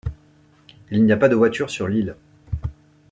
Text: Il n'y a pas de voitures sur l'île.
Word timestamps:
Il 0.89 1.05
n'y 1.05 1.11
a 1.11 1.17
pas 1.17 1.29
de 1.29 1.35
voitures 1.35 1.69
sur 1.69 1.87
l'île. 1.87 2.15